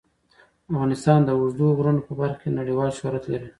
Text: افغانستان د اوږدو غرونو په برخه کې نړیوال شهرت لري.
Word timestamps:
افغانستان 0.71 1.19
د 1.23 1.29
اوږدو 1.37 1.67
غرونو 1.77 2.01
په 2.07 2.13
برخه 2.19 2.39
کې 2.41 2.57
نړیوال 2.59 2.89
شهرت 2.97 3.23
لري. 3.31 3.49